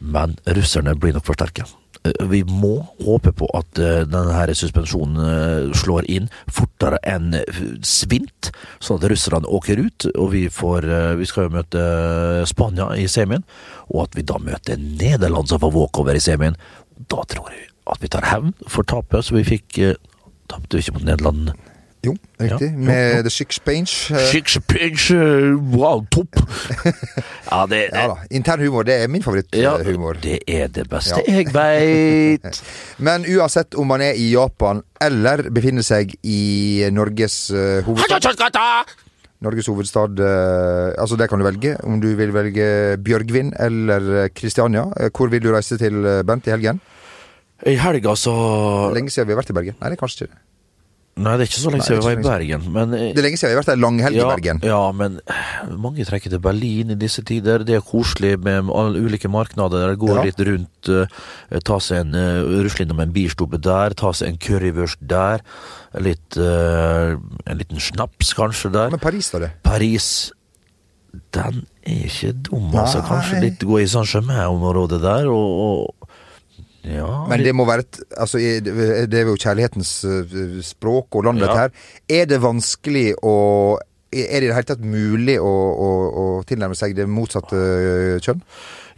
[0.00, 1.66] men russerne blir nok for sterke.
[2.08, 7.34] eh, vi må håpe på at eh, denne her suspensjonen eh, slår inn fortere enn
[7.36, 8.48] eh, svint,
[8.80, 10.08] sånn at russerne åker ut.
[10.14, 11.84] Og vi, får, eh, vi skal jo møte
[12.48, 13.44] Spania i semien,
[13.92, 16.56] og at vi da møter Nederland som får walkover i semien.
[17.08, 19.94] Da tror jeg at vi tar hevn for tapet, så vi fikk eh,
[20.50, 21.52] Tapte vi ikke mot Nederland?
[22.02, 22.70] Jo, riktig.
[22.72, 23.22] Ja, Med jo.
[23.26, 23.92] The Six Pange.
[24.16, 26.40] eh, Six pinch, eh, wow, topp!
[27.50, 28.16] ja, det, Ja da.
[28.30, 30.14] Intern humor, det er min favoritthumor.
[30.16, 31.34] ja, det er det beste Ja.
[31.38, 32.62] jeg veit.
[33.06, 38.32] Men uansett om man er i Japan eller befinner seg i Norges eh, hovedstad
[39.40, 41.76] Norges hovedstad eh, Altså, det kan du velge.
[41.86, 44.84] Om du vil velge Bjørgvin eller eh, Kristiania.
[45.00, 46.80] Eh, Hvor vil du reise til, Bent, i helgen?
[47.66, 48.32] I helga så
[48.96, 49.80] Lenge siden vi har vært i Bergen.
[49.80, 50.42] Nei, det er kanskje ikke det.
[51.20, 52.62] Nei, det er ikke så lenge Nei, siden vi var i Bergen.
[52.72, 54.60] Men, eh, Det er lenge siden vi har vært ei langhelg i Bergen.
[54.62, 57.64] ja, men eh, mange trekker til Berlin i disse tider.
[57.66, 59.96] Det er koselig med alle ulike marknader.
[60.00, 60.22] Gå Ja.
[60.22, 61.06] litt rundt, uh,
[61.60, 65.40] ta seg en uh, rusle innom en bistube der, ta seg en currywurst der.
[65.98, 68.90] Litt uh, En liten snaps kanskje der.
[68.90, 69.50] Men Paris, da, det?
[69.62, 70.32] Paris
[71.34, 73.02] den er ikke dum, altså.
[73.02, 75.48] Kanskje litt gå i Saint-Germain-området der, og,
[75.90, 75.99] og
[76.88, 77.26] Ja.
[77.28, 81.56] Men det må være et Altså, det er jo kjærlighetens eh, språk og landet Ja.
[81.66, 81.70] her.
[82.08, 83.78] Er det vanskelig å
[84.10, 88.16] Er det i det hele tatt mulig å, å, å tilnærme seg det motsatte eh,
[88.24, 88.40] kjønn?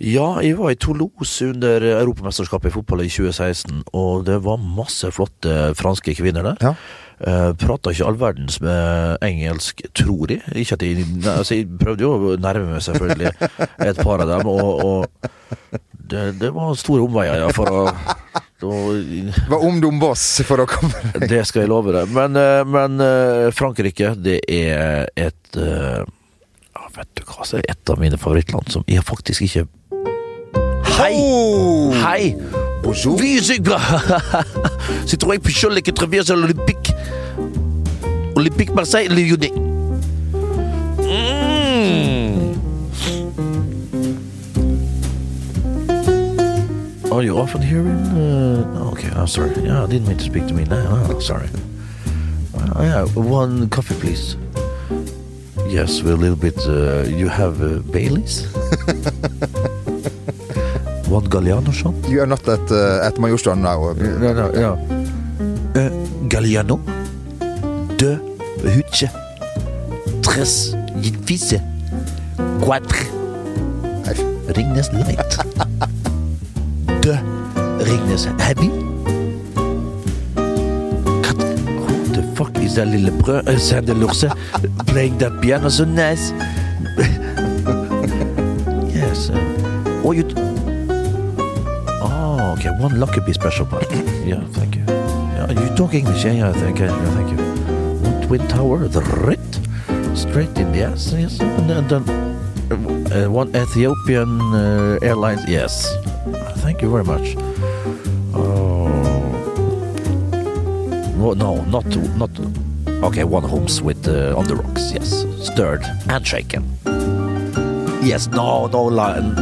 [0.01, 5.11] Ja, jeg var i Toulouse under Europamesterskapet i fotball i 2016, og det var masse
[5.15, 6.57] flotte franske kvinner der.
[6.65, 6.73] Ja.
[7.23, 10.41] Uh, Prata ikke all verdens med engelsk, tror jeg.
[10.59, 13.31] Ikke at jeg, altså, jeg prøvde jo å nærme meg selvfølgelig
[13.93, 15.79] et par av dem, og, og
[16.13, 17.83] det, det var store omveier ja, for å,
[18.69, 18.81] å
[19.49, 22.13] Hva om Dombås for å komme Det skal jeg love deg.
[22.13, 27.71] Men, eh, men eh, Frankrike, det er et eh, ja, Vet du hva, det er
[27.75, 29.67] et av mine favorittland som jeg faktisk ikke
[30.93, 31.15] Hei!
[31.17, 31.95] Oh!
[32.03, 32.35] Hei!
[32.83, 33.17] Bonjour.
[35.09, 36.93] Citroën Pichol, les 80 Olympique
[38.37, 39.72] Olympique Marseille Le Lyonnais
[47.13, 50.47] Are you often here in uh, okay I'm sorry yeah I didn't mean to speak
[50.47, 51.49] to me now oh, sorry
[52.57, 54.37] uh, yeah one coffee please
[55.69, 58.47] yes we're a little bit uh, you have uh, Baileys
[61.13, 63.93] one Galliano shot You are not at, uh, at Majorstuen now.
[63.93, 64.73] No, no, no.
[65.77, 65.91] Uh,
[66.29, 66.81] Galliano.
[67.99, 68.19] Deux.
[68.65, 69.11] Hutsje.
[70.23, 70.75] Tres.
[71.29, 71.61] Visse.
[72.63, 73.05] Quatre.
[74.57, 75.39] Ringnes Light.
[77.93, 78.69] Heavy.
[81.23, 81.57] Quatre.
[81.57, 83.47] Who the fuck is that little brød?
[83.49, 84.25] Uh, Sander Lurse
[84.87, 86.31] playing that piano so nice.
[88.95, 89.29] yes.
[89.31, 89.37] Uh,
[90.05, 90.25] oh, you...
[92.01, 92.71] Oh, okay.
[92.81, 93.91] One Lockerbie special part.
[94.25, 94.85] yeah, thank you.
[94.89, 96.87] Yeah, you talk English, yeah, yeah, thank you.
[96.87, 97.37] Yeah, thank you.
[98.03, 99.61] One Twin Tower, the Rit,
[100.17, 101.39] straight in, yes, yes.
[101.41, 102.03] And then, then
[103.13, 105.95] uh, one Ethiopian uh, Airlines, yes.
[106.63, 107.37] Thank you very much.
[111.23, 112.31] Well, no, not, not.
[112.89, 115.25] Okay, one Holmes with uh, on the rocks, yes.
[115.41, 116.65] Stirred and shaken.
[118.03, 119.33] Yes, no, no lime.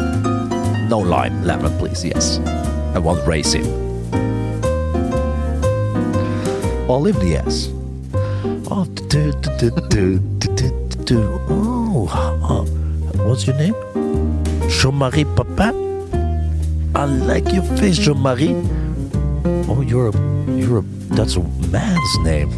[0.90, 2.36] No lime, lemon, please, yes.
[2.94, 3.64] And one raisin.
[6.86, 7.70] Olive, yes.
[8.70, 10.18] Oh, do, do, do,
[11.06, 12.62] do, oh, uh,
[13.24, 13.74] what's your name?
[14.68, 15.72] Jean-Marie Papa?
[16.94, 18.54] I like your face, Jean-Marie.
[19.66, 20.12] Oh, you're a,
[20.52, 20.84] you're a,
[21.16, 22.50] that's a man's name.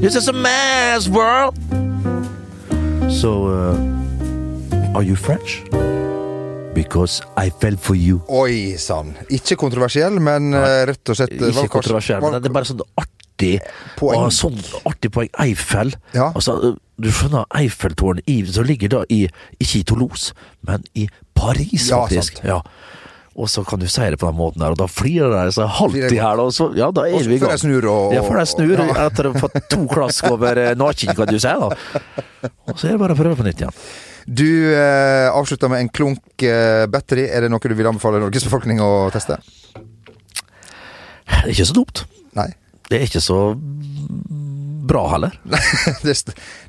[0.00, 1.56] This is a man's world.
[3.10, 5.62] So, uh, are you French?
[6.74, 8.20] Because I fell for you.
[8.30, 9.14] Oi sann.
[9.34, 12.68] Ikke kontroversiell, men eh, rett og slett eh, Ikke kanskje- kontroversiell, men det er bare
[12.68, 13.56] sånn artig
[13.98, 14.20] Poeng.
[14.28, 15.30] og sånn artig poeng.
[15.42, 15.90] Eiffel.
[16.14, 16.28] Ja.
[16.38, 19.24] Altså, du skjønner, Eiffeltårnet som ligger da i
[19.58, 20.34] Ikke i Toulouse,
[20.68, 22.38] men i Paris, Ja, faktisk.
[22.42, 22.46] sant.
[22.46, 22.60] Ja.
[23.38, 25.68] Og så kan du si det på den måten der, og da flirer de seg
[25.78, 27.54] halvt i hæl, og så Ja, da Og er vi i før gang.
[27.54, 29.06] jeg snur og- Ja, før jeg snur, ja.
[29.06, 31.70] etter å ha fått to klask over nakken, kan du si, da.
[32.66, 33.76] Og så er det bare å prøve på nytt igjen.
[34.28, 37.28] Du eh, avslutta med en klunk eh, battery.
[37.30, 39.38] Er det noe du vil anbefale Norges befolkning å teste?
[41.28, 42.04] Det er ikke så dumt.
[42.36, 42.50] Nei.
[42.90, 43.38] Det er ikke så
[44.88, 45.36] bra heller.
[46.06, 46.14] det,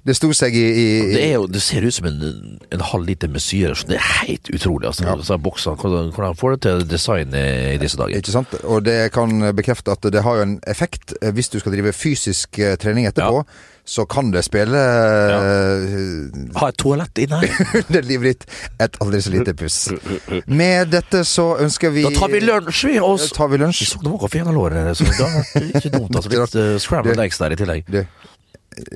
[0.06, 3.08] det sto seg i, i Det, er jo, det ser ut som en, en halv
[3.08, 3.78] liter med syre.
[3.90, 4.90] Det er helt utrolig.
[4.92, 8.20] Altså, Så boksene, hvordan, hvordan får det til design i, i disse dager?
[8.20, 8.56] Ikke sant?
[8.64, 11.16] Og det kan bekrefte at det har jo en effekt.
[11.22, 13.44] Eh, Hvis du skal drive fysisk eh, trening etterpå,
[13.90, 15.40] så kan det spille ja.
[16.60, 17.56] Ha et toalett inne her.
[17.82, 19.80] under livet ditt et aldri så lite puss.
[20.46, 23.00] Med dette så ønsker vi Da tar vi lunsj, vi!
[23.02, 23.88] Og tar vi lunsj.
[23.90, 26.14] Så det var koffeinalår, så det var ikke dumt.
[26.14, 27.90] Altså, litt uh, scrambled eggs der i tillegg.
[27.90, 28.04] Du,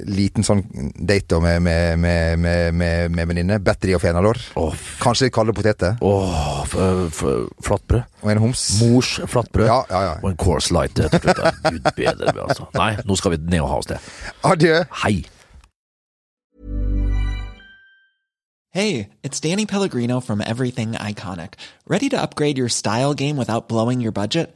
[0.08, 0.62] liten sånn
[0.96, 3.60] date med, med, med, med, med, med venninne.
[3.64, 4.40] Battery og fenalår.
[4.60, 5.98] Oh, Kanskje litt kalde poteter.
[6.06, 8.04] Oh, flatbrød.
[8.24, 8.66] Og en homs.
[8.82, 9.68] Mors flatbrød.
[9.68, 10.16] Ja, ja, ja.
[10.22, 11.00] Og en Course Light.
[11.00, 12.70] Gud bedre altså.
[12.78, 14.02] Nei, nå skal vi ned og ha oss det.
[14.48, 14.84] Adjø.
[15.04, 15.24] Hei!
[18.74, 21.54] Hey, it's Danny Pellegrino from Everything Iconic.
[21.88, 24.56] Ready to upgrade your style game without blowing your budget?